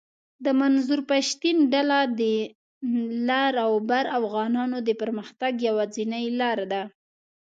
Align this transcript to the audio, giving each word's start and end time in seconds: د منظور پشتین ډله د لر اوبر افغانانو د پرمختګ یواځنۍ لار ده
د 0.45 0.47
منظور 0.59 1.01
پشتین 1.09 1.57
ډله 1.73 1.99
د 2.19 2.21
لر 3.27 3.53
اوبر 3.67 4.03
افغانانو 4.19 4.77
د 4.87 4.89
پرمختګ 5.01 5.53
یواځنۍ 5.67 6.25
لار 6.39 6.59
ده 6.71 6.81